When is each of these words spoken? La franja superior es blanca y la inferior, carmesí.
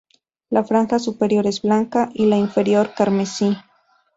La 0.49 0.63
franja 0.63 0.97
superior 0.97 1.45
es 1.45 1.61
blanca 1.61 2.09
y 2.15 2.25
la 2.25 2.35
inferior, 2.35 2.89
carmesí. 2.95 3.55